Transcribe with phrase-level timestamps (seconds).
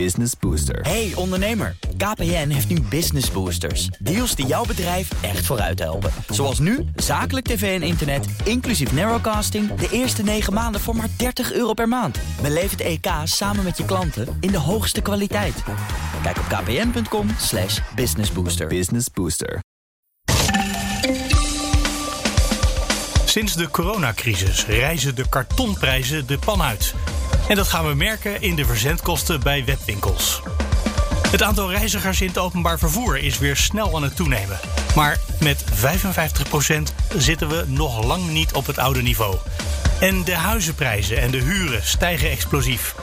[0.00, 0.80] Business Booster.
[0.80, 3.86] Hey ondernemer, KPN heeft nu Business Boosters.
[3.86, 6.10] Deals die jouw bedrijf echt vooruit helpen.
[6.28, 9.74] Zoals nu, zakelijk tv en internet, inclusief narrowcasting...
[9.74, 12.18] de eerste 9 maanden voor maar 30 euro per maand.
[12.42, 15.62] Beleef het EK samen met je klanten in de hoogste kwaliteit.
[16.22, 18.66] Kijk op kpn.com slash businessbooster.
[18.66, 19.60] Business Booster.
[23.24, 26.94] Sinds de coronacrisis reizen de kartonprijzen de pan uit.
[27.48, 30.42] En dat gaan we merken in de verzendkosten bij webwinkels.
[31.30, 34.58] Het aantal reizigers in het openbaar vervoer is weer snel aan het toenemen.
[34.94, 35.66] Maar met 55%
[37.16, 39.36] zitten we nog lang niet op het oude niveau.
[40.00, 42.94] En de huizenprijzen en de huren stijgen explosief.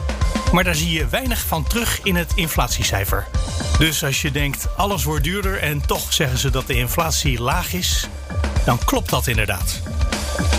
[0.52, 3.28] Maar daar zie je weinig van terug in het inflatiecijfer.
[3.78, 7.73] Dus als je denkt alles wordt duurder en toch zeggen ze dat de inflatie laag
[7.73, 8.08] is,
[8.66, 9.81] dan klopt dat inderdaad.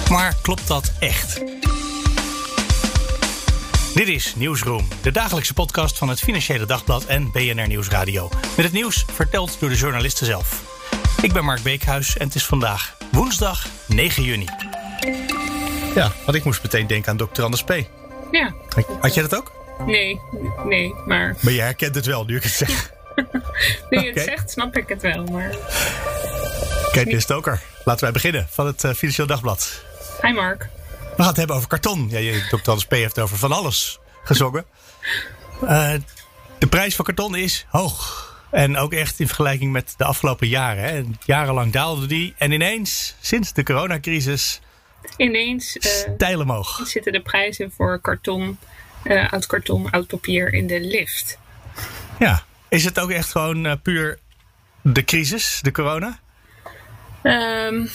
[0.08, 1.40] Maar klopt dat echt?
[3.94, 8.28] Dit is Nieuwsroom, de dagelijkse podcast van het Financiële Dagblad en BNR Nieuwsradio.
[8.56, 10.62] Met het nieuws verteld door de journalisten zelf.
[11.22, 14.46] Ik ben Mark Beekhuis en het is vandaag woensdag 9 juni.
[15.94, 17.42] Ja, want ik moest meteen denken aan Dr.
[17.42, 17.72] Anders P.
[18.30, 18.54] Ja.
[19.00, 19.52] Had jij dat ook?
[19.86, 20.20] Nee,
[20.64, 21.36] nee, maar...
[21.40, 22.92] Maar je herkent het wel, nu ik het zeg.
[23.90, 25.54] nu je het zegt, snap ik het wel, maar...
[26.92, 27.60] Kijk, de Stoker.
[27.84, 29.84] Laten wij beginnen van het uh, Financieel Dagblad.
[30.22, 30.68] Hi Mark.
[31.16, 32.06] We gaan het hebben over karton.
[32.10, 32.86] Ja, je, Dr.
[32.86, 32.90] P.
[32.90, 34.64] heeft over van alles gezongen.
[35.62, 35.94] Uh,
[36.58, 38.30] de prijs van karton is hoog.
[38.50, 40.84] En ook echt in vergelijking met de afgelopen jaren.
[40.84, 41.02] Hè.
[41.24, 42.34] Jarenlang daalde die.
[42.38, 44.60] En ineens, sinds de coronacrisis...
[45.16, 46.80] Ineens uh, stijl omhoog.
[46.84, 48.58] zitten de prijzen voor karton,
[49.04, 51.38] uh, oud karton, oud papier in de lift.
[52.18, 52.42] Ja.
[52.68, 54.18] Is het ook echt gewoon puur
[54.82, 56.20] de crisis, de corona?
[57.22, 57.88] Um,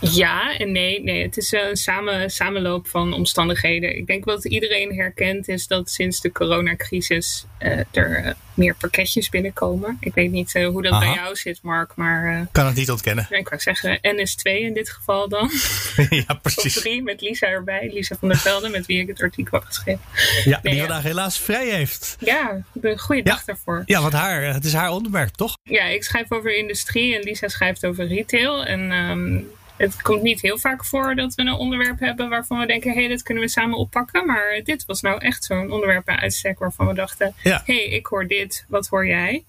[0.00, 1.02] ja en nee.
[1.02, 1.22] nee.
[1.22, 3.96] Het is een samen, samenloop van omstandigheden.
[3.96, 9.96] Ik denk wat iedereen herkent is dat sinds de coronacrisis uh, er meer pakketjes binnenkomen.
[10.00, 11.00] Ik weet niet uh, hoe dat Aha.
[11.00, 12.46] bij jou zit, Mark, maar...
[12.52, 13.26] Kan het niet ontkennen.
[13.30, 15.50] Ik wou zeggen NS2 in dit geval dan.
[16.26, 16.76] ja, precies.
[16.76, 17.90] Of drie met Lisa erbij.
[17.92, 20.00] Lisa van der Velde, met wie ik het artikel heb geschreven.
[20.44, 21.08] Ja, nee, die vandaag ja.
[21.08, 22.16] helaas vrij heeft.
[22.20, 23.82] Ja, een goede dag daarvoor.
[23.86, 25.58] Ja, want haar, het is haar onderwerp, toch?
[25.62, 28.64] Ja, ik schrijf over industrie en Lisa schrijft over retail.
[28.64, 32.66] En um, het komt niet heel vaak voor dat we een onderwerp hebben waarvan we
[32.66, 34.26] denken: hé, hey, dit kunnen we samen oppakken.
[34.26, 38.06] Maar dit was nou echt zo'n onderwerp bij uitstek waarvan we dachten: hé, hey, ik
[38.06, 39.44] hoor dit, wat hoor jij?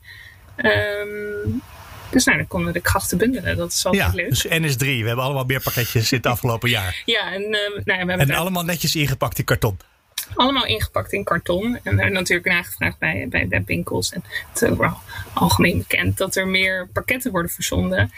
[0.57, 1.61] Um,
[2.09, 3.57] dus nou, dan konden we de krachten bundelen.
[3.57, 4.29] Dat is altijd ja, leuk.
[4.29, 7.01] Dus NS3, we hebben allemaal meer pakketjes het afgelopen jaar.
[7.05, 9.79] Ja, en, uh, nou ja, we hebben en allemaal netjes ingepakt in karton.
[10.35, 11.79] Allemaal ingepakt in karton.
[11.83, 14.13] En natuurlijk nagevraagd bij, bij webwinkels.
[14.13, 14.97] En het ook wel
[15.37, 18.11] algemeen bekend dat er meer pakketten worden verzonden.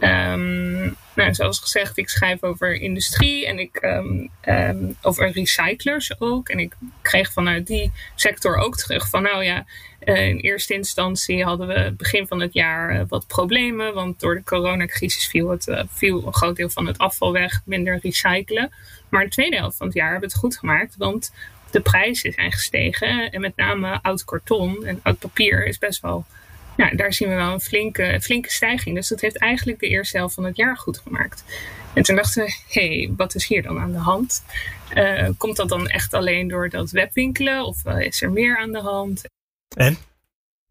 [0.00, 6.48] Um, nou, zoals gezegd, ik schrijf over industrie en ik um, um, over recyclers ook.
[6.48, 9.64] En ik kreeg vanuit die sector ook terug van nou ja,
[10.04, 13.94] uh, in eerste instantie hadden we begin van het jaar uh, wat problemen.
[13.94, 17.98] Want door de coronacrisis viel, het, uh, een groot deel van het afval weg, minder
[18.02, 18.72] recyclen.
[19.08, 21.32] Maar de tweede helft van het jaar hebben we het goed gemaakt, want
[21.70, 23.30] de prijzen zijn gestegen.
[23.30, 26.24] En met name oud karton en oud papier is best wel
[26.76, 28.94] ja, daar zien we wel een flinke, flinke stijging.
[28.94, 31.44] Dus dat heeft eigenlijk de eerste helft van het jaar goed gemaakt.
[31.94, 34.44] En toen dachten we, hé, hey, wat is hier dan aan de hand?
[34.94, 37.64] Uh, komt dat dan echt alleen door dat webwinkelen?
[37.64, 39.22] Of is er meer aan de hand?
[39.76, 39.96] En?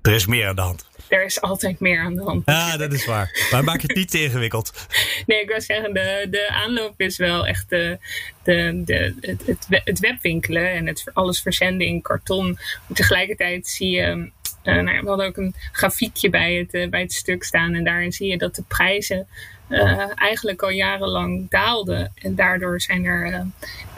[0.02, 0.90] Er is meer aan de hand.
[1.08, 2.44] Er is altijd meer aan de hand.
[2.46, 3.48] Ja, dat is waar.
[3.52, 4.72] Maar maak het niet te ingewikkeld.
[5.26, 7.98] Nee, ik wil zeggen, de, de aanloop is wel echt de,
[8.44, 12.52] de, de, het, het, het webwinkelen en het alles verzenden in karton.
[12.88, 14.32] Maar tegelijkertijd zie je
[14.64, 17.74] uh, nou, we hadden ook een grafiekje bij het, uh, bij het stuk staan.
[17.74, 19.28] En daarin zie je dat de prijzen
[19.70, 22.12] uh, eigenlijk al jarenlang daalden.
[22.16, 23.46] En daardoor zijn er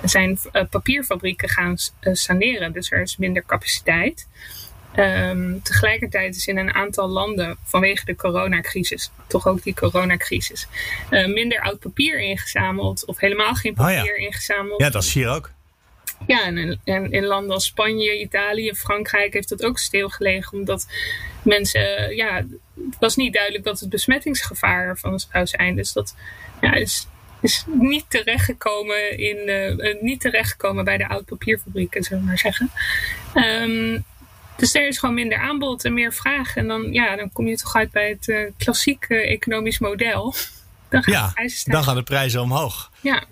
[0.03, 2.74] zijn, papierfabrieken gaan saneren.
[2.74, 4.28] Dus er is minder capaciteit.
[4.96, 10.68] Um, tegelijkertijd is in een aantal landen vanwege de coronacrisis, toch ook die coronacrisis,
[11.09, 13.06] minder oud papier ingezameld.
[13.06, 14.25] Of helemaal geen papier oh ja.
[14.25, 14.81] ingezameld.
[14.81, 15.51] Ja, dat is hier ook.
[16.28, 20.58] Ja, en, en in landen als Spanje, Italië, Frankrijk heeft dat ook stilgelegen.
[20.58, 20.88] Omdat
[21.44, 22.36] mensen, ja,
[22.75, 25.75] het was niet duidelijk wat het besmettingsgevaar ervan zou zijn.
[25.75, 26.16] Dus dat
[26.62, 27.08] ja, is,
[27.42, 32.72] is niet terechtgekomen, in, uh, niet terechtgekomen bij de oud papierfabrieken, zullen we maar zeggen.
[33.34, 34.04] Um,
[34.56, 36.56] dus er is gewoon minder aanbod en meer vraag.
[36.56, 40.36] En dan, ja, dan kom je toch uit bij het uh, klassieke economisch model.
[40.90, 42.92] Dan gaan, ja, de prijzen dan gaan de prijzen omhoog.
[43.02, 43.24] Ja.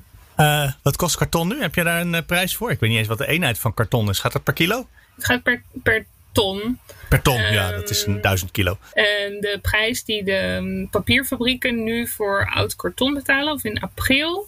[0.42, 1.62] Uh, wat kost karton nu?
[1.62, 2.72] Heb je daar een uh, prijs voor?
[2.72, 4.20] Ik weet niet eens wat de eenheid van karton is.
[4.20, 4.88] Gaat dat per kilo?
[5.16, 6.80] Het gaat per, per ton.
[7.10, 8.78] Per ton, um, ja, dat is een duizend kilo.
[8.94, 14.48] En de prijs die de um, papierfabrieken nu voor oud karton betalen, of in april.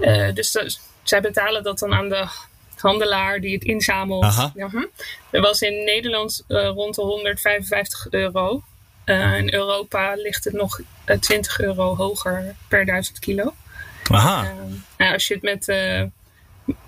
[0.00, 2.26] Uh, dus dat, zij betalen dat dan aan de
[2.82, 4.24] handelaar die het inzamelt.
[4.24, 4.52] Aha.
[4.54, 4.84] Ja, hm.
[5.30, 8.62] Dat was in Nederland eh, rond de 155 euro.
[9.04, 13.54] Eh, in Europa ligt het nog eh, 20 euro hoger per 1000 kilo.
[14.10, 14.44] Aha.
[14.44, 14.50] Eh,
[14.98, 16.02] nou, als je het met eh,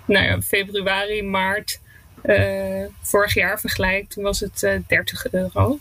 [0.05, 1.79] nou ja, februari, maart
[2.21, 5.79] eh, vorig jaar vergelijkt, toen was het eh 30 euro.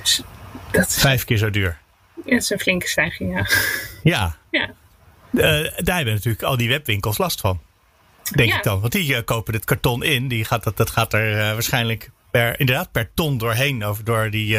[0.00, 0.22] Dus
[0.70, 1.78] dat is, Vijf keer zo duur.
[2.16, 3.46] ja, dat is een flinke stijging, ja.
[4.02, 4.36] Ja.
[4.50, 4.70] ja.
[5.76, 7.60] Daar hebben natuurlijk al die webwinkels last van.
[8.34, 8.56] Denk Ja.
[8.56, 8.80] ik dan.
[8.80, 10.28] Want die kopen het karton in.
[10.28, 13.84] Die gaat, dat, dat gaat er waarschijnlijk per, inderdaad per ton doorheen.
[13.84, 14.58] Over, door die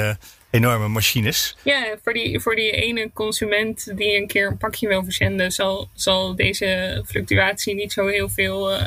[0.54, 1.56] enorme machines.
[1.64, 5.90] Ja, voor die, voor die ene consument die een keer een pakje wil verzenden, zal,
[5.94, 8.86] zal deze fluctuatie niet zo heel veel, eh,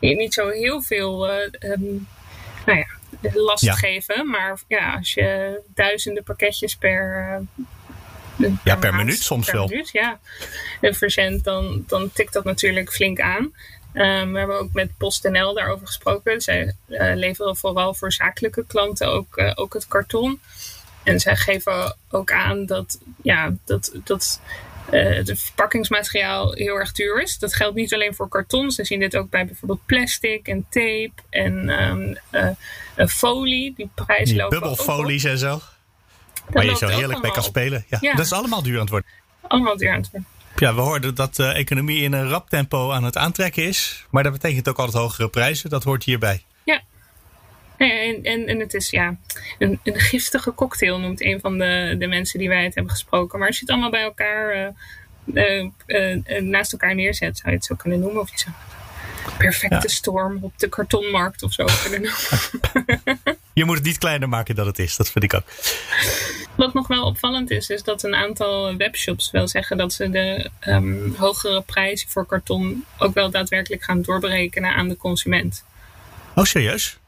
[0.00, 1.82] niet zo heel veel eh, ehm,
[2.66, 2.86] nou ja,
[3.32, 3.74] last Ja.
[3.74, 4.30] geven.
[4.30, 7.16] Maar ja, als je duizenden pakketjes per,
[8.38, 9.66] eh, Ja, per maand, minuut soms per wel.
[9.66, 10.18] Minuut, ja,
[10.80, 13.52] verzendt, dan, dan tikt dat natuurlijk flink aan.
[13.92, 16.40] Ehm, we hebben ook met PostNL daarover gesproken.
[16.40, 16.74] Zij
[17.14, 20.40] leveren vooral voor zakelijke klanten ook, ook het karton.
[21.06, 24.40] En zij geven ook aan dat, ja, dat, dat
[24.90, 27.38] eh, het verpakkingsmateriaal heel erg duur is.
[27.38, 28.70] Dat geldt niet alleen voor karton.
[28.70, 32.48] Ze zien dit ook bij bijvoorbeeld plastic en tape en ehm, eh,
[32.94, 33.74] eh, folie.
[33.76, 35.48] Die prijzen Die lopen bubbelfolies en zo.
[35.48, 35.62] Dat
[36.50, 37.48] Waar je zo heerlijk mee kan op.
[37.48, 37.84] spelen.
[37.88, 38.14] Ja, Ja.
[38.14, 39.10] Dat is allemaal duur aan het worden.
[39.40, 40.28] Allemaal duur aan het worden.
[40.56, 44.06] Ja, we hoorden dat de economie in een rap tempo aan het aantrekken is.
[44.10, 45.70] Maar dat betekent ook altijd hogere prijzen.
[45.70, 46.44] Dat hoort hierbij.
[47.76, 49.16] En, en, en het is ja,
[49.58, 53.38] een, een giftige cocktail, noemt een van de, de mensen die wij het hebben gesproken.
[53.38, 54.74] Maar als je het allemaal bij elkaar
[55.34, 58.20] eh, eh, eh, naast elkaar neerzet, zou je het zo kunnen noemen.
[58.20, 58.54] Of je zou
[59.26, 59.94] een perfecte Ja.
[59.94, 63.38] storm op de kartonmarkt of zo kunnen noemen.
[63.52, 64.96] Je moet het niet kleiner maken dan het is.
[64.96, 65.44] Dat vind ik ook.
[66.56, 70.50] Wat nog wel opvallend is, is dat een aantal webshops wel zeggen dat ze de
[70.60, 75.64] ehm, hogere prijzen voor karton ook wel daadwerkelijk gaan doorberekenen aan de consument.
[76.34, 76.98] Oh, serieus?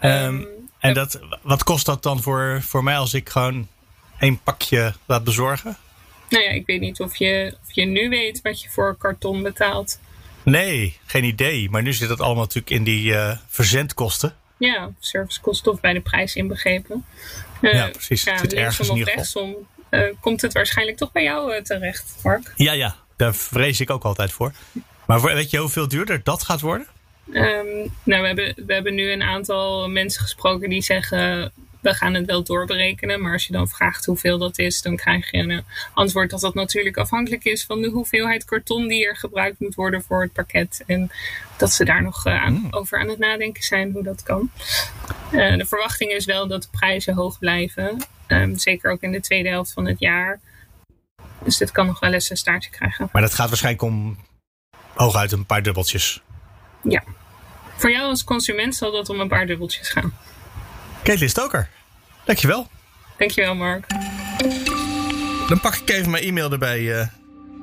[0.00, 0.44] Ehm,
[0.78, 3.68] en dat, wat kost dat dan voor, voor mij als ik gewoon
[4.18, 5.76] één pakje laat bezorgen?
[6.28, 9.42] Nou ja, ik weet niet of je, of je nu weet wat je voor karton
[9.42, 9.98] betaalt.
[10.42, 11.70] Nee, geen idee.
[11.70, 14.36] Maar nu zit het allemaal natuurlijk in die eh, verzendkosten.
[14.56, 17.04] Ja, servicekosten of bij de prijs inbegrepen.
[17.60, 18.24] Eh, Ja, precies.
[18.24, 19.56] Het zit ergens of rechtsom
[19.88, 22.52] eh, komt het waarschijnlijk toch bij jou terecht, Mark.
[22.56, 22.96] Ja, ja.
[23.16, 24.52] Daar vrees ik ook altijd voor.
[25.06, 26.86] Maar weet je hoeveel duurder dat gaat worden?
[27.32, 31.52] Ehm, nou, we hebben, we hebben nu een aantal mensen gesproken die zeggen...
[31.80, 33.22] we gaan het wel doorberekenen.
[33.22, 34.82] Maar als je dan vraagt hoeveel dat is...
[34.82, 35.64] dan krijg je een
[35.94, 37.64] antwoord dat dat natuurlijk afhankelijk is...
[37.64, 40.82] van de hoeveelheid karton die er gebruikt moet worden voor het pakket.
[40.86, 41.10] En
[41.56, 42.66] dat ze daar nog eh, aan, Mm.
[42.70, 44.50] over aan het nadenken zijn hoe dat kan.
[45.32, 47.96] Eh, de verwachting is wel dat de prijzen hoog blijven.
[48.26, 50.40] Ehm, zeker ook in de tweede helft van het jaar.
[51.44, 53.08] Dus dit kan nog wel eens een staartje krijgen.
[53.12, 54.18] Maar dat gaat waarschijnlijk om
[54.94, 56.22] hooguit een paar dubbeltjes.
[56.82, 57.02] Ja.
[57.78, 60.16] Voor jou als consument zal dat om een paar dubbeltjes gaan.
[61.02, 61.70] Caitlin Stoker,
[62.24, 62.68] dankjewel.
[63.18, 63.86] Dankjewel, Mark.
[65.48, 67.00] Dan pak ik even mijn e-mail erbij.
[67.00, 67.06] eh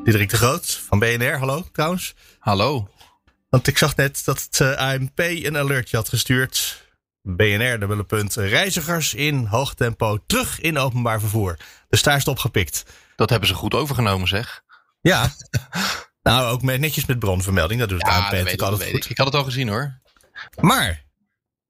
[0.03, 1.37] Diederik de Groot van BNR.
[1.37, 2.13] Hallo trouwens.
[2.39, 2.89] Hallo.
[3.49, 6.83] Want ik zag net dat het eh, ANP een alertje had gestuurd.
[7.21, 8.35] BNR, dubbele punt.
[8.35, 11.57] Reizigers in hoog tempo terug in openbaar vervoer.
[11.89, 12.83] Dus daar is het opgepikt.
[13.15, 14.61] Dat hebben ze goed overgenomen, zeg.
[15.01, 15.29] Ja.
[16.23, 17.79] nou, ook met, netjes met bronvermelding.
[17.79, 19.03] Dat doet het dat weet, natuurlijk altijd goed.
[19.03, 19.09] ik.
[19.09, 19.99] Ik had het al gezien hoor.
[20.59, 21.05] Maar,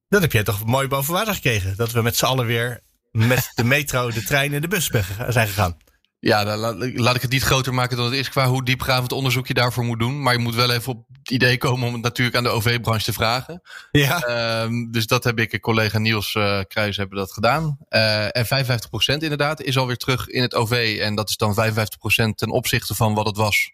[0.08, 1.78] dat heb jij toch mooi boven water gekregen.
[1.78, 2.80] Dat we met z'n allen weer
[3.12, 4.90] met de metro, de trein en de bus
[5.28, 5.78] zijn gegaan.
[6.20, 6.58] Ja, dan
[6.96, 9.84] laat, ik het niet groter maken dan het is qua hoe diepgravend onderzoek je daarvoor
[9.84, 10.22] moet doen.
[10.22, 13.06] Maar je moet wel even op het idee komen om het natuurlijk aan de OV-branche
[13.06, 13.62] te vragen.
[13.92, 14.20] Ja.
[14.20, 17.78] Ehm, dus dat heb ik, en collega Niels eh Kruijs hebben dat gedaan.
[17.88, 20.98] Eh, en 55% inderdaad is alweer terug in het OV.
[21.02, 23.72] En dat is dan 55% ten opzichte van wat het was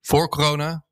[0.00, 0.84] voor corona.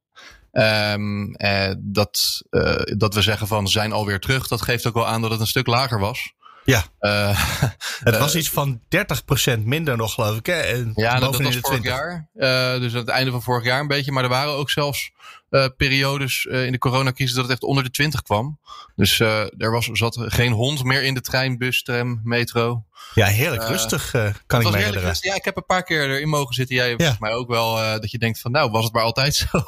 [0.54, 5.06] Ehm, eh, dat, eh, dat we zeggen van zijn alweer terug, dat geeft ook wel
[5.06, 6.34] aan dat het een stuk lager was.
[6.64, 6.84] Ja.
[6.98, 7.38] Eh,
[8.04, 10.46] Het was iets van 30% minder nog, geloof ik.
[10.46, 10.60] Hè?
[10.60, 11.90] En Ja, dat, was vorig 20.
[11.90, 12.28] jaar.
[12.34, 14.12] Eh, dus aan het einde van vorig jaar een beetje.
[14.12, 15.10] Maar er waren ook zelfs
[15.43, 15.43] eh,
[15.76, 18.58] periodes eh, in de coronacrisis dat het echt onder de 20 kwam.
[18.96, 22.84] Dus eh, er was, zat geen hond meer in de trein, bus, tram, metro.
[23.14, 25.08] Ja, heerlijk Eh, rustig, eh, kan ik me herinneren.
[25.08, 25.30] rustig.
[25.30, 26.76] Ja, ik heb een paar keer erin mogen zitten.
[26.76, 27.78] Jij volgens mij ook wel.
[27.80, 29.64] eh, dat je denkt van nou, was het maar altijd zo.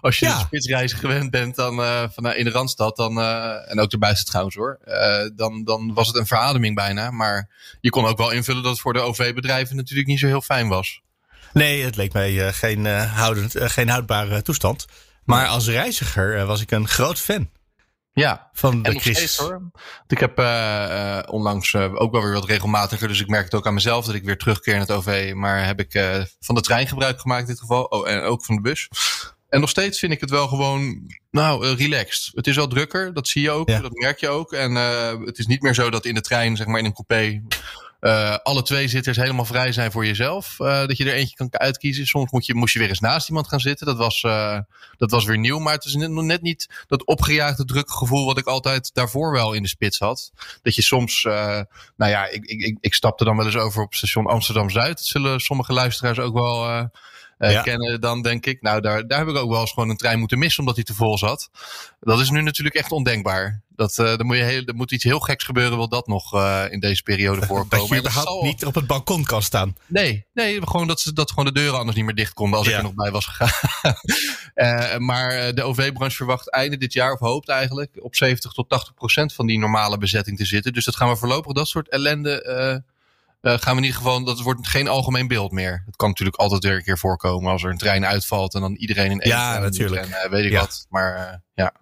[0.00, 0.38] Als je Ja.
[0.38, 2.96] de spitsreizen gewend bent dan, eh, van, in de Randstad.
[2.96, 4.78] Dan, eh, en ook erbuiten trouwens hoor.
[4.84, 7.10] eh, dan, dan was het een verademing bijna.
[7.10, 7.48] Maar
[7.80, 10.68] je kon ook wel invullen dat het voor de OV-bedrijven natuurlijk niet zo heel fijn
[10.68, 11.00] was.
[11.52, 14.86] Nee, het leek mij eh, geen, eh, houdend, eh, geen houdbare toestand.
[15.24, 17.50] Maar als reiziger eh, was ik een groot fan
[18.12, 18.92] Ja, van de.
[18.92, 19.06] Want
[20.06, 23.08] Ik heb eh, eh, onlangs ook wel weer wat regelmatiger.
[23.08, 25.32] Dus ik merk het ook aan mezelf dat ik weer terugkeer in het OV.
[25.34, 27.84] Maar heb ik van de trein gebruik gemaakt in dit geval.
[27.84, 28.88] Oh, en ook van de bus.
[29.48, 32.30] En nog steeds vind ik het wel gewoon, nou, relaxed.
[32.34, 33.80] Het is wel drukker, dat zie je ook, ja.
[33.80, 34.52] dat merk je ook.
[34.52, 34.74] En
[35.24, 37.42] het is niet meer zo dat in de trein, zeg maar in een coupé,
[38.00, 40.56] uh, alle twee zitters helemaal vrij zijn voor jezelf.
[40.58, 42.06] Uh, dat je er eentje kan uitkiezen.
[42.06, 43.86] Soms moet je, moest je weer eens naast iemand gaan zitten.
[43.86, 44.58] Dat was, uh,
[44.98, 45.58] dat was weer nieuw.
[45.58, 49.62] Maar het is net niet dat opgejaagde drukke gevoel wat ik altijd daarvoor wel in
[49.62, 50.32] de spits had.
[50.62, 51.66] Dat je soms, nou
[51.96, 54.96] ja, ik, ik, ik stapte dan wel eens over op station Amsterdam-Zuid.
[54.96, 56.90] Dat zullen sommige luisteraars ook wel
[57.48, 57.62] ja.
[57.62, 60.18] kennen, dan denk ik, nou, daar, daar heb ik ook wel eens gewoon een trein
[60.18, 61.50] moeten missen omdat hij te vol zat.
[62.00, 63.62] Dat is nu natuurlijk echt ondenkbaar.
[63.68, 66.34] Dat, uh, er, moet je heel, er moet iets heel geks gebeuren, wil dat nog
[66.34, 67.78] uh, in deze periode voorkomen.
[67.78, 68.42] Dat je überhaupt zal...
[68.42, 69.76] niet op het balkon kan staan.
[69.86, 72.66] Nee, nee gewoon dat, ze, dat gewoon de deuren anders niet meer dicht konden als
[72.66, 72.72] ja.
[72.72, 73.94] ik er nog bij was gegaan.
[74.54, 78.94] uh, maar de OV-branche verwacht einde dit jaar, of hoopt eigenlijk, op 70 tot 80
[78.94, 80.72] procent van die normale bezetting te zitten.
[80.72, 82.82] Dus dat gaan we voorlopig, dat soort ellende
[83.42, 85.82] uh, gaan we in ieder geval, dat wordt geen algemeen beeld meer.
[85.86, 88.74] Het kan natuurlijk altijd weer een keer voorkomen als er een trein uitvalt en dan
[88.74, 90.02] iedereen in één Ja, natuurlijk.
[90.02, 90.60] En, uh, weet ik ja.
[90.60, 90.86] wat.
[90.88, 91.72] Maar uh, ja.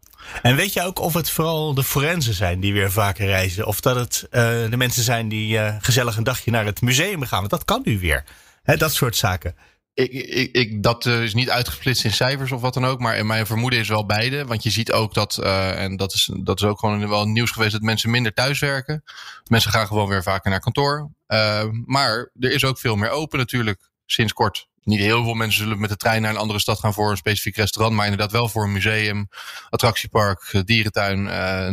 [0.43, 3.67] En weet je ook of het vooral de forensen zijn die weer vaker reizen?
[3.67, 4.27] Of dat het
[4.71, 7.39] de mensen zijn die gezellig een dagje naar het museum gaan?
[7.39, 8.25] Want dat kan nu weer.
[8.63, 9.55] Hè, dat soort zaken.
[9.99, 13.01] Ik, ik, dat uh, is niet uitgesplitst in cijfers of wat dan ook.
[13.01, 14.45] Maar mijn vermoeden is wel beide.
[14.45, 17.51] Want je ziet ook dat, uh, en dat is, dat is ook gewoon wel nieuws
[17.51, 19.03] geweest, dat mensen minder thuiswerken.
[19.45, 21.11] Mensen gaan gewoon weer vaker naar kantoor.
[21.29, 24.69] Uh, maar er is ook veel meer open natuurlijk, sinds kort.
[24.83, 27.17] Niet heel veel mensen zullen met de trein naar een andere stad gaan voor een
[27.17, 27.97] specifiek restaurant.
[27.97, 29.29] Maar inderdaad wel voor een museum,
[29.71, 31.23] attractiepark, dierentuin,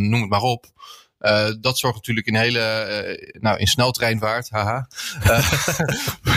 [0.09, 0.65] noem het maar op.
[1.25, 4.87] Uh, dat zorgt natuurlijk in hele, uh, nou in sneltreinvaart, haha,
[5.23, 5.51] uh,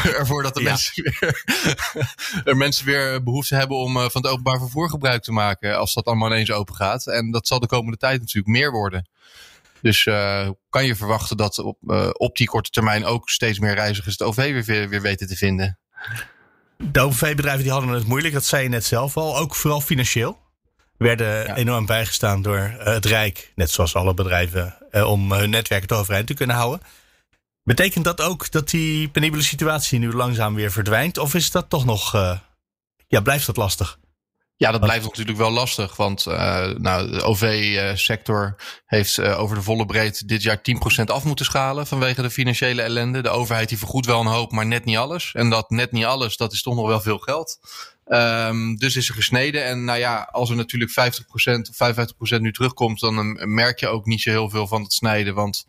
[0.20, 0.68] ervoor dat de ja.
[0.68, 1.44] mensen, weer,
[2.44, 6.04] er mensen weer behoefte hebben om van het openbaar vervoer gebruik te maken als dat
[6.04, 7.06] allemaal ineens open gaat.
[7.06, 9.08] En dat zal de komende tijd natuurlijk meer worden.
[9.82, 10.02] Dus
[10.70, 11.78] kan je verwachten dat op,
[12.12, 15.78] op die korte termijn ook steeds meer reizigers het OV weer, weer weten te vinden?
[16.76, 20.47] De OV-bedrijven die hadden het moeilijk, dat zei je net zelf al, ook vooral financieel
[20.98, 21.56] werden ja.
[21.56, 26.26] enorm bijgestaan door uh, het Rijk, net zoals alle bedrijven, uh, om hun netwerken overeind
[26.26, 26.80] te kunnen houden.
[27.62, 31.18] Betekent dat ook dat die penibele situatie nu langzaam weer verdwijnt?
[31.18, 32.38] Of is dat toch nog, uh,
[33.08, 33.98] ja, blijft dat lastig?
[34.56, 35.96] Ja, dat blijft natuurlijk wel lastig.
[35.96, 40.60] Want nou, de OV-sector heeft over de volle breedte dit jaar
[41.00, 43.20] 10% af moeten schalen vanwege de financiële ellende.
[43.20, 45.30] De overheid die vergoedt wel een hoop, maar net niet alles.
[45.34, 47.58] En dat net niet alles, dat is toch nog wel veel geld.
[48.08, 49.64] Um, dus is er gesneden.
[49.64, 50.94] En nou ja, als er natuurlijk 50%
[51.70, 54.92] of 55% nu terugkomt, dan um, merk je ook niet zo heel veel van het
[54.92, 55.34] snijden.
[55.34, 55.66] Want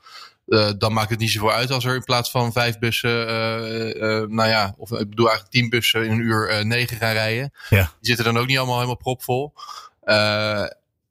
[0.47, 3.95] uh, dan maakt het niet zoveel uit als er in plaats van vijf bussen, uh,
[3.95, 7.53] uh, nou ja, of ik bedoel eigenlijk tien bussen in een uur negen gaan rijden.
[7.69, 7.83] Ja.
[7.83, 9.53] Die zitten dan ook niet allemaal helemaal propvol.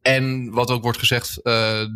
[0.02, 1.40] en wat ook wordt gezegd,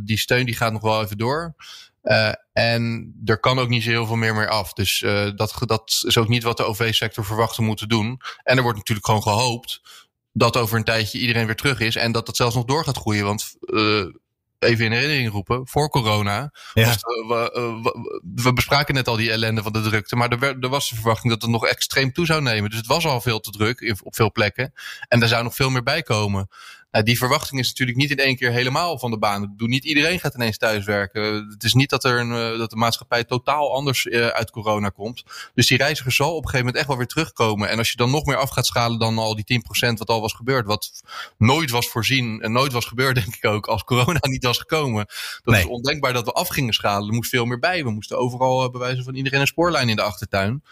[0.04, 1.54] die steun die gaat nog wel even door.
[2.02, 4.72] Uh, en er kan ook niet zo heel veel meer meer af.
[4.72, 8.20] Dus uh, dat, dat is ook niet wat de OV-sector verwacht te moeten doen.
[8.42, 9.80] En er wordt natuurlijk gewoon gehoopt
[10.32, 11.96] dat over een tijdje iedereen weer terug is.
[11.96, 13.24] En dat dat zelfs nog door gaat groeien.
[13.24, 14.04] Want uh,
[14.58, 16.52] even in herinnering roepen, voor corona.
[16.74, 16.86] Ja.
[16.86, 17.02] Was,
[18.34, 20.16] we, bespraken net al die ellende van de drukte.
[20.16, 22.70] Maar er, er, was de verwachting dat het nog extreem toe zou nemen.
[22.70, 24.72] Dus het was al veel te druk op veel plekken.
[25.08, 26.48] En er zou nog veel meer bij komen.
[26.92, 29.54] Nou, die verwachting is natuurlijk niet in één keer helemaal van de baan.
[29.56, 31.48] Doe niet iedereen gaat ineens thuiswerken.
[31.50, 35.22] Het is niet dat, er een, dat de maatschappij totaal anders uh, uit corona komt.
[35.54, 37.68] Dus die reiziger zal op een gegeven moment echt wel weer terugkomen.
[37.68, 40.20] En als je dan nog meer af gaat schalen dan al die 10% wat al
[40.20, 40.66] was gebeurd.
[40.66, 41.02] Wat
[41.38, 45.06] nooit was voorzien en nooit was gebeurd, denk ik ook, als corona niet was gekomen.
[45.42, 45.62] Dat nee.
[45.62, 47.08] is ondenkbaar dat we af gingen schalen.
[47.08, 47.84] Er moest veel meer bij.
[47.84, 50.62] We moesten overal bewijzen van iedereen een spoorlijn in de achtertuin.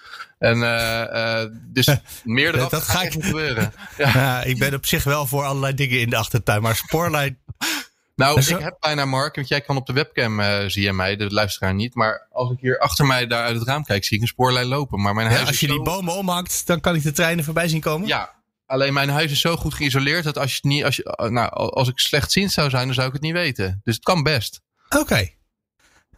[0.41, 1.89] En uh, uh, dus
[2.25, 3.73] meer eraf dat gaat niet gebeuren.
[3.97, 4.09] Ja.
[4.19, 4.43] ja.
[4.43, 7.39] ik ben op zich wel voor allerlei dingen in de achtertuin, maar spoorlijn...
[8.15, 11.17] Nou, ik heb bijna Mark, want jij kan op de webcam uh, zie je mij,
[11.17, 11.95] de luisteraar niet.
[11.95, 14.67] Maar als ik hier achter mij daar uit het raam kijk, zie ik een spoorlijn
[14.67, 15.01] lopen.
[15.01, 15.73] Maar mijn huis ja, als je zo...
[15.73, 18.09] die bomen omhangt, dan kan ik de treinen voorbij zien komen?
[18.09, 18.35] Ja,
[18.67, 21.89] alleen mijn huis is zo goed geïsoleerd dat als, je niet, als, je, nou, als
[21.89, 23.81] ik slechtziend zou zijn, dan zou ik het niet weten.
[23.85, 24.61] Dus het kan best.
[24.89, 24.99] Oké.
[24.99, 25.39] Okay.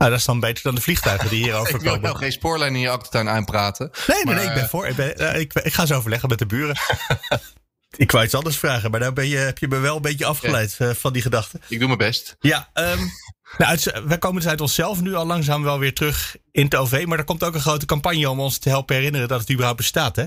[0.02, 1.86] Nou, dat is dan beter dan de vliegtuigen die hier overkomen.
[1.94, 3.90] ik wil nou geen spoorlijn in je achtertuin aanpraten.
[4.06, 4.86] Nee, maar, nee, ik ben voor.
[4.86, 6.76] Ik, ben, uh, ik, ik, ga zo overleggen met de buren.
[7.96, 10.24] ik wou iets anders vragen, maar daar ben je, heb je me wel een beetje
[10.24, 10.88] afgeleid ja.
[10.88, 11.60] uh, van die gedachte.
[11.68, 12.36] Ik doe mijn best.
[12.40, 12.98] Ja, um,
[13.58, 16.74] nou, uit, wij komen dus uit onszelf nu al langzaam wel weer terug in het
[16.74, 17.04] OV.
[17.06, 19.78] Maar er komt ook een grote campagne om ons te helpen herinneren dat het überhaupt
[19.78, 20.24] bestaat, hè?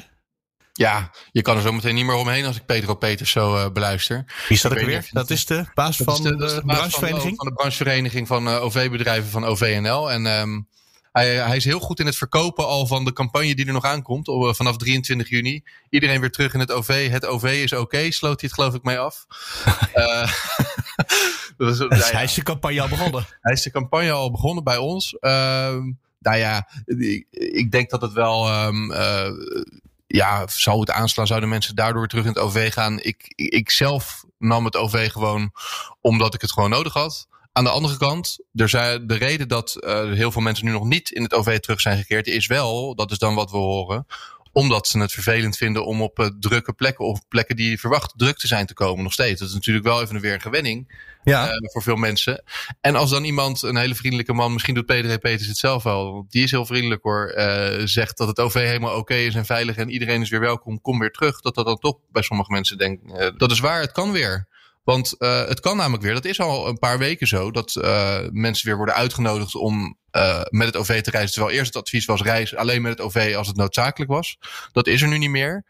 [0.78, 3.70] Ja, je kan er zo meteen niet meer omheen als ik Pedro Peters zo uh,
[3.72, 4.26] beluister.
[4.48, 5.10] Wie is dat ook weer?
[5.12, 7.36] Dat is de baas van de, de, de branchevereniging?
[7.36, 10.12] Van de branchevereniging van uh, OV-bedrijven van OVNL.
[10.12, 10.68] En um,
[11.12, 13.86] hij, hij, is heel goed in het verkopen al van de campagne die er nog
[13.86, 14.28] aankomt.
[14.28, 15.64] Uh, vanaf 23 juni.
[15.90, 17.10] Iedereen weer terug in het OV.
[17.10, 19.26] Het OV is oké, okay, sloot hij het geloof ik mee af.
[21.58, 22.12] dus, nou, ja.
[22.12, 23.26] Hij is de campagne al begonnen.
[23.42, 25.18] hij is de campagne al begonnen bij ons.
[25.20, 28.66] nou ja, ik, ik, denk dat het wel...
[28.66, 28.92] Um,
[30.08, 33.00] ja, zou het aanslaan, zouden mensen daardoor terug in het OV gaan?
[33.00, 35.52] Ik, ik zelf nam het OV gewoon
[36.02, 37.28] omdat ik het gewoon nodig had.
[37.52, 40.84] Aan de andere kant, er zijn, de reden dat uh, heel veel mensen nu nog
[40.84, 44.06] niet in het OV terug zijn gekeerd, is wel, dat is dan wat we horen,
[44.56, 48.38] omdat ze het vervelend vinden om op uh, drukke plekken of plekken die verwacht druk
[48.38, 49.40] te zijn te komen nog steeds.
[49.40, 51.48] Dat is natuurlijk wel even weer een gewenning ja.
[51.48, 52.44] uh, voor veel mensen.
[52.82, 56.26] En als dan iemand, een hele vriendelijke man, misschien doet Pedro Peters het zelf wel,
[56.30, 59.46] die is heel vriendelijk hoor, uh, zegt dat het OV helemaal oké okay is en
[59.46, 61.42] veilig en iedereen is weer welkom, kom weer terug.
[61.42, 63.02] Dat dat dan toch bij sommige mensen denkt,
[63.38, 64.48] dat is waar, het kan weer.
[64.86, 68.20] Want uh, het kan namelijk weer, dat is al een paar weken zo, dat uh,
[68.32, 71.34] mensen weer worden uitgenodigd om uh, met het OV te reizen.
[71.34, 74.38] Terwijl eerst het advies was reis alleen met het OV als het noodzakelijk was.
[74.72, 75.66] Dat is er nu niet meer.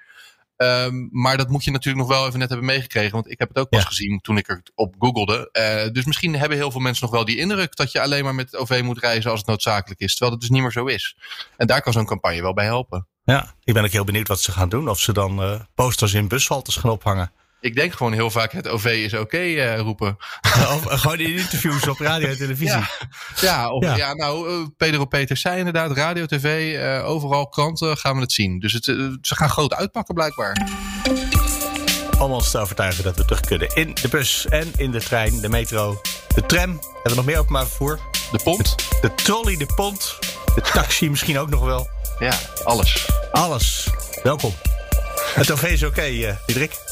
[0.57, 3.11] Um, maar dat moet je natuurlijk nog wel even net hebben meegekregen.
[3.11, 3.87] Want ik heb het ook pas ja.
[3.87, 5.49] gezien toen ik er op googelde.
[5.93, 8.51] dus misschien hebben heel veel mensen nog wel die indruk dat je alleen maar met
[8.51, 10.11] het OV moet reizen als het noodzakelijk is.
[10.11, 11.17] Terwijl dat dus niet meer zo is.
[11.57, 13.07] En daar kan zo'n campagne wel bij helpen.
[13.23, 14.89] Ja, ik ben ook heel benieuwd wat ze gaan doen.
[14.89, 17.31] Of ze dan posters in bushaltes gaan ophangen.
[17.65, 20.17] Ik denk gewoon heel vaak het OV is oké okay, uh, roepen.
[20.75, 22.77] Of gewoon in interviews op radio en televisie.
[22.77, 22.89] Ja,
[23.41, 23.95] ja, of, ja.
[23.95, 28.59] ja nou, Pedro Peters zei inderdaad, radio, tv, uh, overal kranten gaan we het zien.
[28.59, 28.83] Dus het,
[29.21, 30.67] ze gaan groot uitpakken blijkbaar.
[32.19, 35.41] Om ons te overtuigen dat we terug kunnen in de bus en in de trein,
[35.41, 36.01] de metro,
[36.35, 36.69] de tram.
[36.69, 37.99] Hebben we nog meer openbaar vervoer?
[38.31, 38.75] De pont.
[38.77, 40.17] De, de trolley, de pont,
[40.55, 41.89] de taxi misschien ook nog wel.
[42.19, 43.09] Ja, alles.
[43.31, 43.89] Alles.
[44.23, 44.53] Welkom.
[45.33, 46.84] Het OV is oké, okay, Diederik.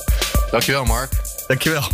[0.53, 1.11] Dankjewel, Mark.
[1.47, 1.83] Dankjewel.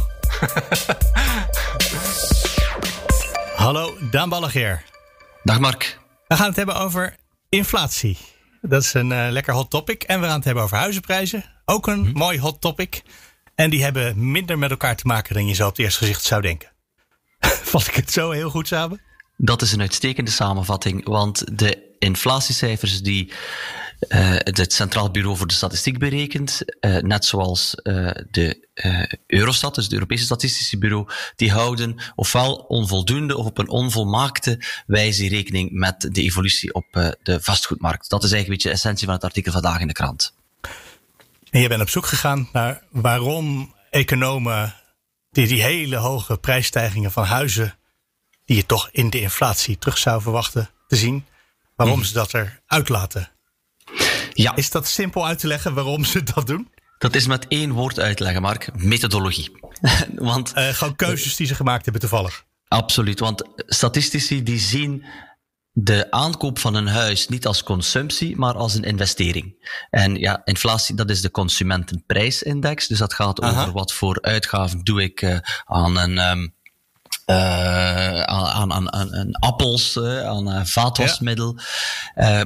[3.55, 4.83] Hallo, Daan Ballageer.
[5.43, 5.99] Dag, Mark.
[6.27, 7.15] We gaan het hebben over
[7.49, 8.17] inflatie.
[8.61, 10.03] Dat is een uh, lekker hot topic.
[10.03, 11.45] En we gaan het hebben over huizenprijzen.
[11.65, 12.17] Ook een hm.
[12.17, 13.03] mooi hot topic.
[13.55, 16.23] En die hebben minder met elkaar te maken dan je zo op het eerste gezicht
[16.23, 16.71] zou denken.
[17.71, 19.01] Vat ik het zo heel goed samen?
[19.37, 21.05] Dat is een uitstekende samenvatting.
[21.05, 23.31] Want de inflatiecijfers die
[24.07, 28.67] uh, het Centraal Bureau voor de Statistiek berekent, uh, net zoals uh, de
[29.27, 35.27] Eurostat, dus het Europese Statistische Bureau, die houden ofwel onvoldoende of op een onvolmaakte wijze
[35.27, 36.85] rekening met de evolutie op
[37.23, 38.09] de vastgoedmarkt.
[38.09, 40.33] Dat is eigenlijk een beetje de essentie van het artikel vandaag in de krant.
[41.49, 44.75] En je bent op zoek gegaan naar waarom economen
[45.31, 47.77] die die hele hoge prijsstijgingen van huizen,
[48.45, 51.25] die je toch in de inflatie terug zou verwachten te zien,
[51.75, 52.03] waarom mm.
[52.03, 53.31] ze dat eruit laten
[54.43, 54.55] ja.
[54.55, 56.69] Is dat simpel uit te leggen waarom ze dat doen?
[56.97, 58.69] Dat is met één woord uit te leggen, Mark.
[58.75, 59.51] Methodologie.
[60.15, 62.45] want, uh, gewoon keuzes die ze gemaakt hebben toevallig.
[62.67, 65.05] Absoluut, want statistici die zien
[65.71, 69.69] de aankoop van een huis niet als consumptie, maar als een investering.
[69.89, 72.87] En ja, inflatie, dat is de consumentenprijsindex.
[72.87, 73.61] Dus dat gaat Aha.
[73.61, 76.17] over wat voor uitgaven doe ik uh, aan een...
[76.17, 76.57] Um,
[77.25, 81.57] uh, aan, aan, aan, aan, appels, aan vaatwasmiddel.
[82.15, 82.45] Ja.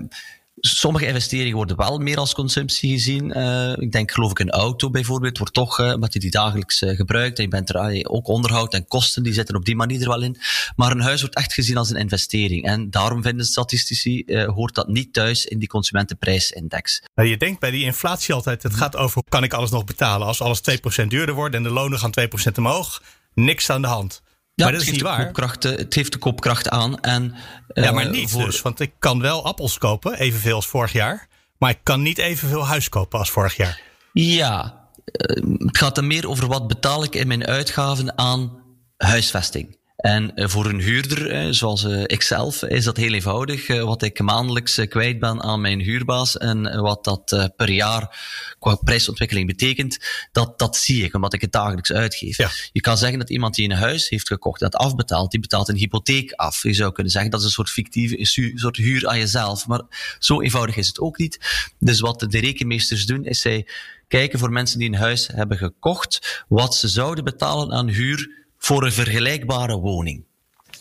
[0.65, 3.37] Sommige investeringen worden wel meer als consumptie gezien.
[3.37, 6.95] Uh, ik denk, geloof ik, een auto bijvoorbeeld wordt toch, uh, je die dagelijks uh,
[6.95, 10.07] gebruikt en je bent er ook onderhoud en kosten, die zitten op die manier er
[10.07, 10.37] wel in.
[10.75, 12.65] Maar een huis wordt echt gezien als een investering.
[12.65, 17.01] En daarom vinden statistici, hoort dat niet thuis in die consumentenprijsindex.
[17.15, 20.27] Nou, je denkt bij die inflatie altijd, het gaat over, kan ik alles nog betalen?
[20.27, 20.61] Als alles
[21.03, 22.13] 2% duurder wordt en de lonen gaan
[22.51, 23.01] 2% omhoog,
[23.33, 24.22] niks aan de hand.
[24.55, 25.31] Ja, maar dat is niet waar.
[25.59, 26.99] het heeft de kopkracht aan.
[26.99, 27.35] En,
[27.67, 28.45] ja, maar niet voor...
[28.45, 28.61] dus.
[28.61, 31.27] Want ik kan wel appels kopen, evenveel als vorig jaar.
[31.57, 33.81] Maar ik kan niet evenveel huis kopen als vorig jaar.
[34.13, 38.63] Ja, uh, het gaat er meer over wat betaal ik in mijn uitgaven aan
[38.97, 39.77] huisvesting.
[40.03, 43.67] En eh, voor een huurder, eh, zoals eh, ikzelf, is dat heel eenvoudig.
[43.67, 48.17] Wat ik maandelijks kwijt ben aan mijn huurbaas en wat dat per jaar
[48.59, 49.97] qua prijsontwikkeling betekent,
[50.31, 52.37] dat, dat zie ik, omdat ik het dagelijks uitgeef.
[52.37, 52.49] Ja.
[52.71, 55.75] Je kan zeggen dat iemand die een huis heeft gekocht, dat afbetaalt, die betaalt een
[55.75, 56.63] hypotheek af.
[56.63, 59.67] Je zou kunnen zeggen dat is een soort fictieve, een soort huur aan jezelf.
[59.67, 59.81] Maar
[60.19, 61.39] zo eenvoudig is het ook niet.
[61.79, 63.67] Dus wat de rekenmeesters doen, is zij
[64.07, 68.83] kijken voor mensen die een huis hebben gekocht, wat ze zouden betalen aan huur voor
[68.83, 70.25] een vergelijkbare woning.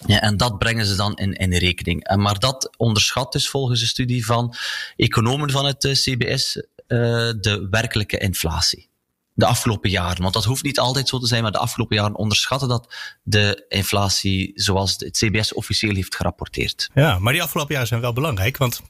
[0.07, 2.05] Ja, en dat brengen ze dan in, in rekening.
[2.05, 4.55] En maar dat onderschat dus volgens een studie van
[4.97, 6.63] economen van het eh, CBS uh,
[7.41, 8.89] de werkelijke inflatie.
[9.35, 10.23] De afgelopen jaren.
[10.23, 13.65] Want dat hoeft niet altijd zo te zijn, maar de afgelopen jaren onderschatten dat de
[13.69, 16.91] inflatie zoals het CBS officieel heeft gerapporteerd.
[16.95, 18.57] Ja, maar die afgelopen jaren zijn wel belangrijk.
[18.57, 18.81] Want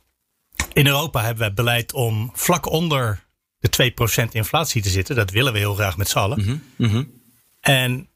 [0.73, 3.27] in Europa hebben we beleid om vlak onder
[3.59, 3.93] de
[4.25, 5.17] 2% inflatie te zitten.
[5.17, 6.63] Dat willen we heel graag met z'n allen.
[6.77, 7.21] Mm -hmm.
[7.61, 8.11] En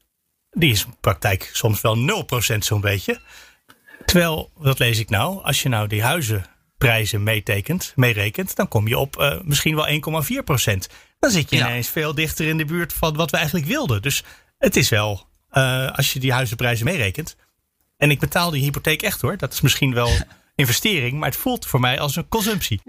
[0.59, 3.19] die is in praktijk soms wel 0% zo'n beetje.
[4.05, 5.43] Terwijl, wat lees ik nou?
[5.43, 9.93] Als je nou die huizenprijzen meetekent, meerekent, dan kom je op uh, misschien wel 1,4%.
[11.19, 11.67] Dan zit je ja.
[11.67, 14.01] ineens veel dichter in de buurt van wat we eigenlijk wilden.
[14.01, 14.23] Dus
[14.57, 17.35] het is wel, uh, als je die huizenprijzen meerekent.
[17.97, 19.37] En ik betaal die hypotheek echt hoor.
[19.37, 20.09] Dat is misschien wel
[20.55, 22.81] investering, maar het voelt voor mij als een consumptie.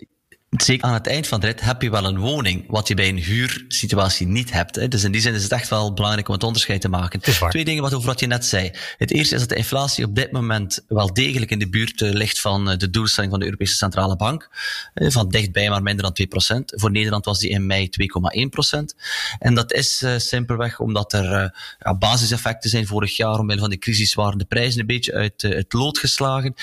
[0.51, 3.09] Zeker aan het eind van de rit heb je wel een woning, wat je bij
[3.09, 4.75] een huursituatie niet hebt.
[4.75, 4.89] Hè.
[4.89, 7.21] Dus in die zin is het echt wel belangrijk om het onderscheid te maken.
[7.49, 8.71] Twee dingen wat over wat je net zei.
[8.97, 12.13] Het eerste is dat de inflatie op dit moment wel degelijk in de buurt eh,
[12.13, 14.51] ligt van eh, de doelstelling van de Europese Centrale Bank.
[14.95, 16.65] Eh, van dichtbij maar minder dan 2%.
[16.65, 18.95] Voor Nederland was die in mei 2,1%.
[19.39, 22.87] En dat is simpelweg omdat er ja, basiseffecten zijn.
[22.87, 26.55] Vorig jaar, omwille van de crisis, waren de prijzen een beetje uit het lood geslagen.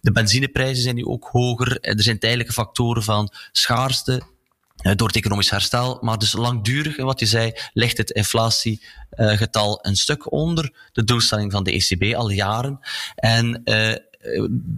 [0.00, 1.80] De benzineprijzen zijn nu ook hoger.
[1.80, 4.22] Er zijn tijdelijke factoren van schaarste
[4.76, 5.98] eh, door het economisch herstel.
[6.00, 11.64] Maar dus langdurig, wat je zei, ligt het inflatiegetal een stuk onder de doelstelling van
[11.64, 12.78] de ECB al jaren.
[13.14, 13.94] En uh,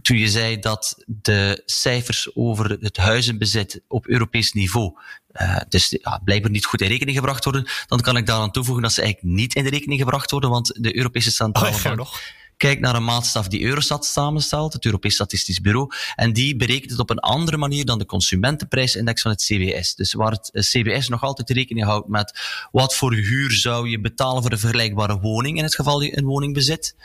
[0.02, 4.92] toen je zei dat de cijfers over het huizenbezit op Europees niveau
[5.40, 8.82] uh, dus ja, blijkbaar niet goed in rekening gebracht worden, dan kan ik daaraan toevoegen
[8.82, 12.08] dat ze eigenlijk niet in de rekening gebracht worden, want de Europese Centrale oh, Bank
[12.56, 17.00] Kijk naar een maatstaf die Eurostat samenstelt, het Europees Statistisch Bureau, en die berekent het
[17.00, 19.94] op een andere manier dan de consumentenprijsindex van het CBS.
[19.94, 22.40] Dus waar het eh, CBS nog altijd rekening houdt met
[22.72, 26.24] wat voor huur zou je betalen voor een vergelijkbare woning in het geval je een
[26.24, 26.96] woning bezit,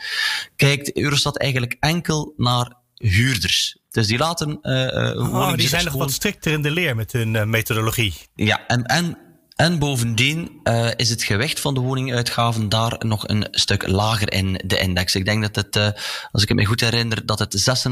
[0.56, 3.78] kijkt Eurostat eigenlijk enkel naar huurders.
[3.90, 4.60] Dus die laten.
[4.62, 8.14] Uh, oh, die zijn nog wat strikter in de leer met hun uh, methodologie.
[8.36, 9.18] Ja, en, en
[9.62, 14.62] en bovendien uh, is het gewicht van de woninguitgaven daar nog een stuk lager in
[14.66, 15.16] de index.
[15.16, 17.86] Ik denk dat het, uh, als ik het me goed herinner, dat het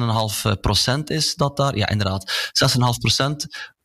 [0.97, 1.77] 6,5% is dat daar.
[1.77, 2.51] Ja, inderdaad.
[2.53, 3.35] 6,5%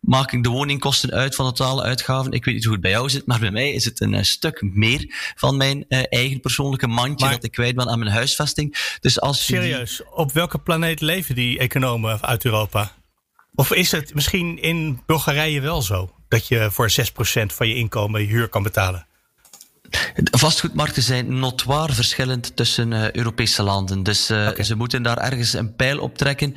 [0.00, 2.32] maak ik de woningkosten uit van de totale uitgaven.
[2.32, 4.62] Ik weet niet hoe het bij jou zit, maar bij mij is het een stuk
[4.62, 8.96] meer van mijn eigen persoonlijke mandje dat ik kwijt ben aan mijn huisvesting.
[9.00, 12.92] Dus als serieus, op welke planeet leven die economen uit Europa?
[13.54, 16.13] Of is het misschien in Bulgarije wel zo?
[16.28, 16.94] Dat je voor 6%
[17.46, 19.06] van je inkomen je huur kan betalen?
[20.30, 24.02] Vastgoedmarkten zijn notoir verschillend tussen uh, Europese landen.
[24.02, 26.54] Dus uh, ze moeten daar ergens een pijl op trekken.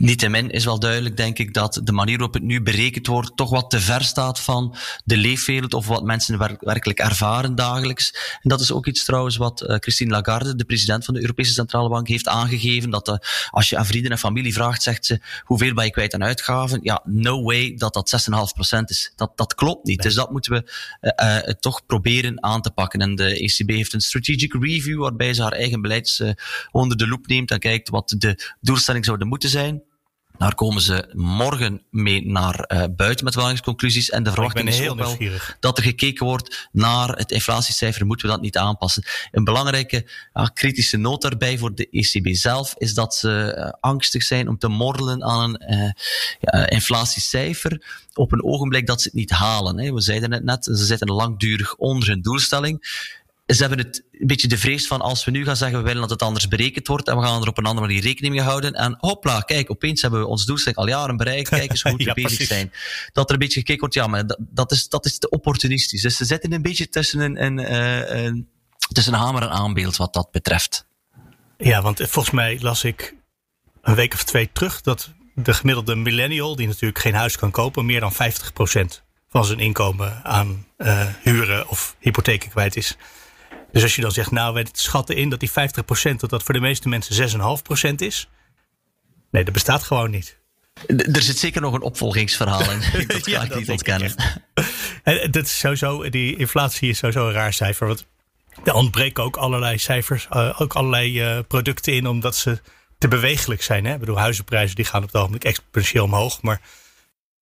[0.00, 3.50] Niettemin is wel duidelijk, denk ik, dat de manier waarop het nu berekend wordt toch
[3.50, 8.38] wat te ver staat van de leefwereld of wat mensen werkelijk ervaren dagelijks.
[8.42, 11.52] En dat is ook iets trouwens wat uh, Christine Lagarde, de president van de Europese
[11.52, 12.90] Centrale Bank, heeft aangegeven.
[12.90, 13.14] Dat uh,
[13.50, 16.80] als je aan vrienden en familie vraagt, zegt ze, hoeveel ben je kwijt aan uitgaven?
[16.82, 18.22] Ja, no way dat dat
[18.74, 19.12] 6,5% is.
[19.16, 20.02] Dat, dat klopt niet.
[20.02, 20.72] Dus dat moeten we
[21.46, 23.00] uh, toch proberen aan te pakken.
[23.00, 26.22] En de ECB heeft een strategic review waarbij ze haar eigen beleids
[26.70, 29.88] onder de loep neemt en kijkt wat de doelstelling zouden moeten zijn.
[30.40, 34.10] Daar komen ze morgen mee naar uh, buiten met conclusies.
[34.10, 35.16] En de verwachting is ook wel
[35.60, 38.06] dat er gekeken wordt naar het inflatiecijfer.
[38.06, 39.02] Moeten we dat niet aanpassen?
[39.30, 44.22] Een belangrijke uh, kritische noot daarbij voor de ECB zelf is dat ze uh, angstig
[44.22, 45.94] zijn om te morrelen aan een
[46.68, 47.82] inflatiecijfer
[48.14, 49.78] op een ogenblik dat ze het niet halen.
[49.78, 49.92] Hè.
[49.92, 52.78] We zeiden het net, ze zitten langdurig onder hun doelstelling
[53.54, 56.00] ze hebben het een beetje de vrees van als we nu gaan zeggen we willen
[56.00, 58.44] dat het anders berekend wordt en we gaan er op een andere manier rekening mee
[58.44, 61.92] houden en hopla, kijk, opeens hebben we ons doelstelling al jaren bereikt, kijk eens hoe
[61.92, 62.72] goed we bezig zijn.
[63.12, 66.02] Dat er een beetje gekeken wordt, ja, maar dat, dat, is, dat is te opportunistisch.
[66.02, 67.74] Dus ze zitten een beetje tussen een, een,
[68.16, 68.48] een,
[68.92, 70.86] tussen een hamer en aanbeeld wat dat betreft.
[71.58, 73.14] Ja, want volgens mij las ik
[73.82, 77.86] een week of twee terug dat de gemiddelde millennial, die natuurlijk geen huis kan kopen,
[77.86, 78.16] meer dan 50%
[79.28, 82.96] van zijn inkomen aan uh, huren of hypotheken kwijt is.
[83.72, 85.52] Dus als je dan zegt, nou, wij schatten in dat die 50%
[86.16, 87.40] dat dat voor de meeste mensen
[87.90, 88.28] 6,5% is.
[89.30, 90.38] Nee, dat bestaat gewoon niet.
[90.86, 92.80] Er zit zeker nog een opvolgingsverhaal in.
[93.06, 94.14] Dat ga ik niet ontkennen.
[95.02, 97.86] En dat is sowieso, die inflatie is sowieso een raar cijfer.
[97.86, 98.06] Want
[98.64, 102.60] er ontbreken ook allerlei cijfers, uh, ook allerlei uh, producten in, omdat ze
[102.98, 103.84] te bewegelijk zijn.
[103.84, 103.92] Hè?
[103.92, 106.42] Ik bedoel, huizenprijzen die gaan op het ogenblik exponentieel omhoog.
[106.42, 106.60] Maar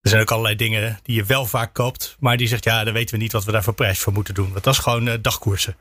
[0.00, 2.16] er zijn ook allerlei dingen die je wel vaak koopt.
[2.20, 4.34] Maar die zegt, ja, dan weten we niet wat we daar voor prijs voor moeten
[4.34, 4.52] doen.
[4.52, 5.76] Want dat is gewoon dagkoersen.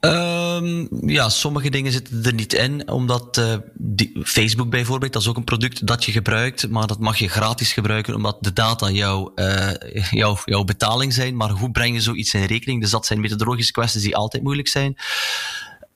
[0.00, 5.28] Um, ja, sommige dingen zitten er niet in, omdat uh, die, Facebook bijvoorbeeld, dat is
[5.28, 8.90] ook een product dat je gebruikt, maar dat mag je gratis gebruiken, omdat de data
[8.90, 9.70] jouw, uh,
[10.10, 11.36] jouw, jouw betaling zijn.
[11.36, 12.80] Maar hoe breng je zoiets in rekening?
[12.80, 14.96] Dus dat zijn methodologische kwesties die altijd moeilijk zijn.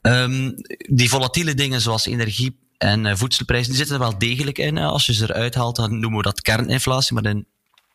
[0.03, 4.79] Um, die volatiele dingen zoals energie en uh, voedselprijzen, die zitten er wel degelijk in.
[4.79, 7.47] Als je ze eruit haalt, dan noemen we dat kerninflatie, maar in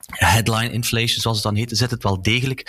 [0.09, 2.59] headline inflation, zoals het dan heet, zit het wel degelijk.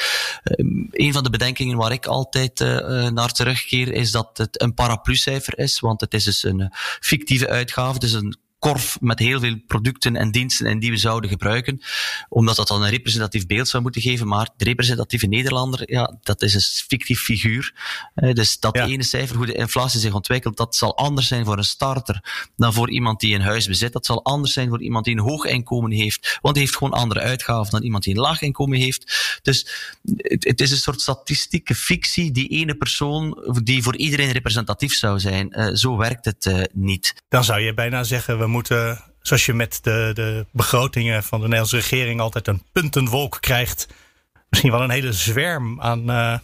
[0.45, 4.75] Uh, een van de bedenkingen waar ik altijd uh, naar terugkeer is dat het een
[4.75, 9.57] paraplu-cijfer is, want het is dus een fictieve uitgave, is een korf met heel veel
[9.67, 11.81] producten en diensten en die we zouden gebruiken.
[12.29, 14.29] Omdat dat dan een representatief beeld zou moeten geven.
[14.29, 17.75] Maar de representatieve Nederlander, ja, dat is een fictief figuur.
[18.15, 21.65] Dus dat ene cijfer, hoe de inflatie zich ontwikkelt, dat zal anders zijn voor een
[21.65, 23.93] starter dan voor iemand die een huis bezit.
[23.93, 26.39] Dat zal anders zijn voor iemand die een hoog inkomen heeft.
[26.43, 29.39] Want die heeft gewoon andere uitgaven dan iemand die een laag inkomen heeft.
[29.43, 29.67] Dus
[30.17, 35.21] het, het is een soort statistieke fictie, die ene persoon die voor iedereen representatief zou
[35.21, 35.49] zijn.
[35.51, 37.15] Uh, zo werkt het uh, niet.
[37.29, 41.45] Dan zou je bijna zeggen, we moeten zoals je met de, de begrotingen van de
[41.45, 43.87] Nederlandse regering altijd een puntenwolk krijgt,
[44.49, 46.39] misschien wel een hele zwerm aan uh,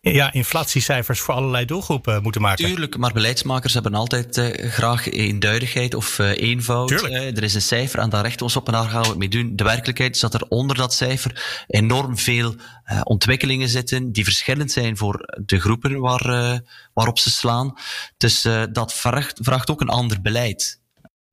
[0.00, 2.64] ja, inflatiecijfers voor allerlei doelgroepen moeten maken.
[2.64, 6.90] Tuurlijk, maar beleidsmakers hebben altijd uh, graag eenduidigheid of uh, eenvoud.
[6.90, 9.18] er is een cijfer en daar richten we ons op en daar gaan we het
[9.18, 9.56] mee doen.
[9.56, 12.54] De werkelijkheid is dat er onder dat cijfer enorm veel
[13.02, 16.60] ontwikkelingen zitten die verschillend zijn voor de groepen waar,
[16.94, 17.74] waarop ze slaan.
[18.16, 20.81] Dus dat vraagt, vraagt ook een ander beleid.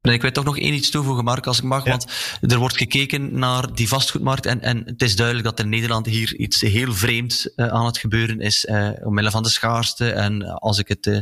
[0.02, 1.84] En ik wil toch nog één iets toevoegen, Mark, als ik mag.
[1.84, 2.06] Want
[2.42, 4.46] er wordt gekeken naar die vastgoedmarkt.
[4.46, 7.98] En, en het is duidelijk dat in Nederland hier iets heel vreemds uh, aan het
[7.98, 8.66] gebeuren is.
[8.70, 10.12] Uh, omwille van de schaarste.
[10.12, 11.20] En als ik het uh,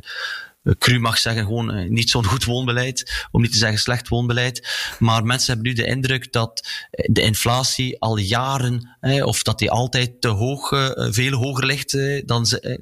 [0.77, 4.67] cru mag zeggen, gewoon eh, niet zo'n goed woonbeleid, om niet te zeggen slecht woonbeleid.
[4.99, 9.71] Maar mensen hebben nu de indruk dat eh, de inflatie al jaren, of dat die
[9.71, 12.79] altijd te hoog, eh, veel hoger ligt dan ze,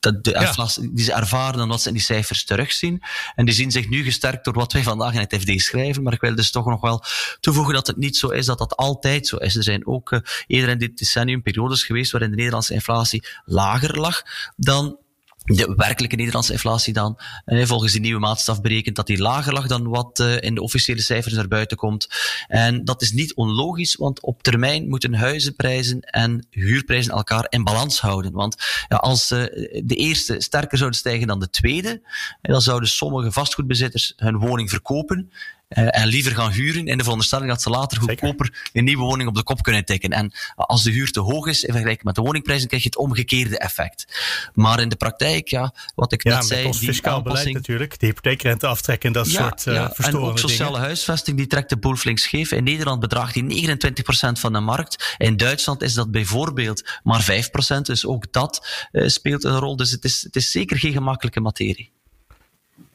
[0.00, 3.02] dat de inflatie die ze ervaren dan wat ze in die cijfers terugzien.
[3.34, 6.02] En die zien zich nu gesterkt door wat wij vandaag in het FD schrijven.
[6.02, 7.04] Maar ik wil dus toch nog wel
[7.40, 9.56] toevoegen dat het niet zo is dat dat altijd zo is.
[9.56, 14.22] Er zijn ook eerder in dit decennium periodes geweest waarin de Nederlandse inflatie lager lag
[14.56, 14.98] dan
[15.46, 19.88] de werkelijke Nederlandse inflatie dan, volgens die nieuwe maatstaf berekent dat die lager lag dan
[19.88, 22.08] wat eh, in de officiële cijfers naar buiten komt.
[22.48, 28.00] En dat is niet onlogisch, want op termijn moeten huizenprijzen en huurprijzen elkaar in balans
[28.00, 28.32] houden.
[28.32, 28.56] Want
[28.88, 29.40] ja, als eh,
[29.84, 32.02] de eerste sterker zouden stijgen dan de tweede,
[32.42, 35.30] dan zouden sommige vastgoedbezitters hun woning verkopen
[35.68, 39.28] uh, en liever gaan huren in de veronderstelling dat ze later goedkoper een nieuwe woning
[39.28, 40.10] op de kop kunnen tikken.
[40.10, 42.98] En als de huur te hoog is in vergelijking met de woningprijzen, krijg je het
[42.98, 44.06] omgekeerde effect.
[44.54, 46.66] Maar in de praktijk, ja, wat ik ja, net zei.
[46.66, 50.38] Ons fiscaal beleid natuurlijk, de hypotheekrente aftrekken en dat ja, soort uh, ja, En ook
[50.38, 50.86] sociale dingen.
[50.86, 52.52] huisvesting, die trekt de boel flink scheef.
[52.52, 53.78] In Nederland bedraagt die 29%
[54.32, 55.14] van de markt.
[55.18, 57.26] In Duitsland is dat bijvoorbeeld maar
[57.78, 57.80] 5%.
[57.82, 59.76] Dus ook dat uh, speelt een rol.
[59.76, 61.92] Dus het is, het is zeker geen gemakkelijke materie.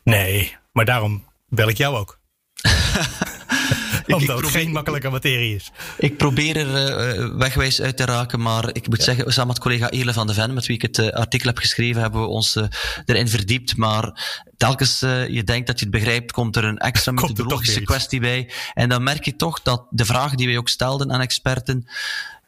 [0.04, 2.20] Nee, maar daarom bel ik jou ook.
[4.08, 5.72] Omdat het geen makkelijke materie is.
[5.98, 9.04] Ik probeer er uh, wegwijs uit te raken, maar ik moet ja.
[9.04, 11.58] zeggen, samen met collega Ele van de Ven, met wie ik het uh, artikel heb
[11.58, 12.64] geschreven, hebben we ons uh,
[13.06, 13.78] erin verdiept.
[13.78, 18.50] Maar telkens je denkt dat je het begrijpt, komt er een extra methodologische kwestie bij.
[18.74, 21.86] En dan merk je toch dat de vragen die wij ook stelden aan experten,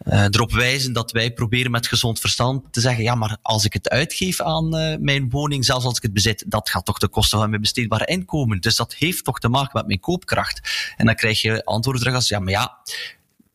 [0.05, 3.73] uh, erop wijzen dat wij proberen met gezond verstand te zeggen, ja, maar als ik
[3.73, 7.07] het uitgeef aan uh, mijn woning, zelfs als ik het bezit, dat gaat toch de
[7.07, 8.59] kosten van mijn besteedbare inkomen.
[8.59, 10.93] Dus dat heeft toch te maken met mijn koopkracht.
[10.97, 12.77] En dan krijg je antwoorden terug als, ja, maar ja,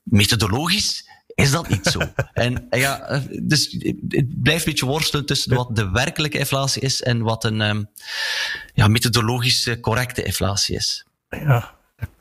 [0.03, 1.08] methodologisch
[1.38, 2.01] is dat niet zo.
[2.33, 3.77] en ja, dus
[4.09, 7.90] het blijft een beetje worstelen tussen wat de werkelijke inflatie is en wat een um,
[8.74, 11.07] ja, methodologisch correcte inflatie is.
[11.29, 11.74] Ja,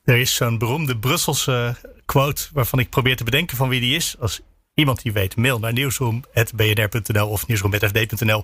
[0.03, 1.75] er is zo'n beroemde Brusselse
[2.05, 4.15] quote waarvan ik probeer te bedenken van wie die is.
[4.19, 4.41] Als
[4.73, 8.43] iemand die weet, mail naar nieuwsroom.bnr.nl of nieuwsroom.fd.nl.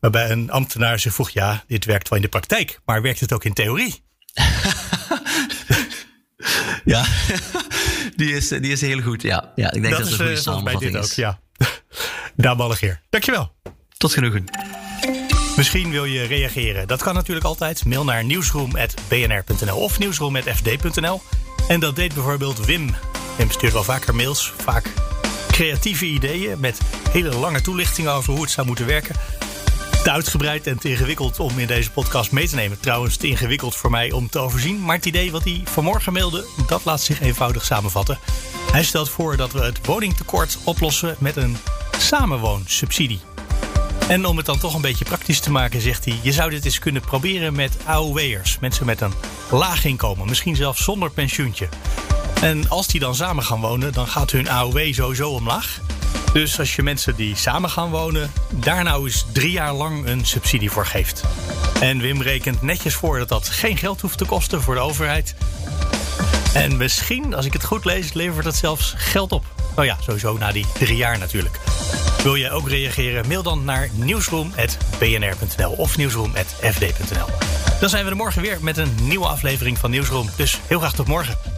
[0.00, 3.32] Waarbij een ambtenaar zich vroeg, ja, dit werkt wel in de praktijk, maar werkt het
[3.32, 4.02] ook in theorie?
[6.84, 7.04] ja,
[8.16, 9.22] die is, die is heel goed.
[9.22, 11.10] Ja, ja ik denk dat, dat het een goede samenvatting dit is.
[11.10, 11.40] Ook, ja.
[12.36, 13.52] Daan Ballegeer, dankjewel.
[13.96, 14.44] Tot genoegen.
[15.56, 16.88] Misschien wil je reageren.
[16.88, 17.84] Dat kan natuurlijk altijd.
[17.84, 21.20] Mail naar nieuwsroom.bnr.nl of nieuwsroom.fd.nl.
[21.68, 22.94] En dat deed bijvoorbeeld Wim.
[23.36, 24.92] Wim stuurt wel vaker mails, vaak
[25.48, 29.14] creatieve ideeën met hele lange toelichtingen over hoe het zou moeten werken.
[30.02, 32.80] Te uitgebreid en te ingewikkeld om in deze podcast mee te nemen.
[32.80, 34.84] Trouwens, te ingewikkeld voor mij om te overzien.
[34.84, 38.18] Maar het idee wat hij vanmorgen mailde, dat laat zich eenvoudig samenvatten.
[38.72, 41.56] Hij stelt voor dat we het woningtekort oplossen met een
[41.98, 43.20] samenwoonsubsidie.
[44.08, 46.64] En om het dan toch een beetje praktisch te maken, zegt hij: Je zou dit
[46.64, 48.58] eens kunnen proberen met AOW'ers.
[48.58, 49.12] Mensen met een
[49.50, 51.68] laag inkomen, misschien zelfs zonder pensioentje.
[52.40, 55.80] En als die dan samen gaan wonen, dan gaat hun AOW sowieso omlaag.
[56.38, 60.26] Dus als je mensen die samen gaan wonen, daar nou eens drie jaar lang een
[60.26, 61.22] subsidie voor geeft.
[61.80, 65.34] En Wim rekent netjes voor dat dat geen geld hoeft te kosten voor de overheid.
[66.54, 69.44] En misschien, als ik het goed lees, levert dat zelfs geld op.
[69.74, 71.58] Nou ja, sowieso na die drie jaar natuurlijk.
[72.22, 73.28] Wil je ook reageren?
[73.28, 77.28] Mail dan naar nieuwsroom.bnr.nl of nieuwsroom.fd.nl.
[77.80, 80.30] Dan zijn we er morgen weer met een nieuwe aflevering van Nieuwsroom.
[80.36, 81.57] Dus heel graag tot morgen.